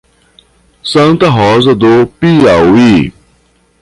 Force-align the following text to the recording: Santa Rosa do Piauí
Santa 0.83 1.29
Rosa 1.29 1.75
do 1.75 2.07
Piauí 2.07 3.13